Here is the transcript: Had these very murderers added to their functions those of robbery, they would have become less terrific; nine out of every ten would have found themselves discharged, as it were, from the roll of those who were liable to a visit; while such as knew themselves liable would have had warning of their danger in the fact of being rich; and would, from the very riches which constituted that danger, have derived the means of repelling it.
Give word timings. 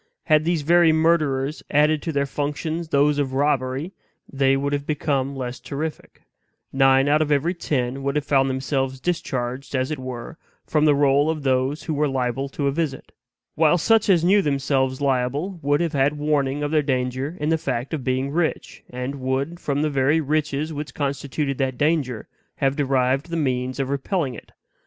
Had 0.23 0.45
these 0.45 0.63
very 0.63 0.91
murderers 0.91 1.61
added 1.69 2.01
to 2.01 2.11
their 2.11 2.25
functions 2.25 2.87
those 2.87 3.19
of 3.19 3.33
robbery, 3.33 3.91
they 4.27 4.57
would 4.57 4.73
have 4.73 4.87
become 4.87 5.35
less 5.35 5.59
terrific; 5.59 6.23
nine 6.73 7.07
out 7.07 7.21
of 7.21 7.31
every 7.31 7.53
ten 7.53 8.01
would 8.01 8.15
have 8.15 8.25
found 8.25 8.49
themselves 8.49 8.99
discharged, 8.99 9.75
as 9.75 9.91
it 9.91 9.99
were, 9.99 10.39
from 10.65 10.85
the 10.85 10.95
roll 10.95 11.29
of 11.29 11.43
those 11.43 11.83
who 11.83 11.93
were 11.93 12.07
liable 12.07 12.49
to 12.49 12.65
a 12.65 12.71
visit; 12.71 13.11
while 13.53 13.77
such 13.77 14.09
as 14.09 14.23
knew 14.23 14.41
themselves 14.41 15.01
liable 15.01 15.59
would 15.61 15.81
have 15.81 15.93
had 15.93 16.17
warning 16.17 16.63
of 16.63 16.71
their 16.71 16.81
danger 16.81 17.37
in 17.39 17.49
the 17.49 17.55
fact 17.59 17.93
of 17.93 18.03
being 18.03 18.31
rich; 18.31 18.83
and 18.89 19.21
would, 19.21 19.59
from 19.59 19.83
the 19.83 19.89
very 19.91 20.19
riches 20.19 20.73
which 20.73 20.95
constituted 20.95 21.59
that 21.59 21.77
danger, 21.77 22.27
have 22.55 22.75
derived 22.75 23.29
the 23.29 23.37
means 23.37 23.79
of 23.79 23.91
repelling 23.91 24.33
it. 24.33 24.51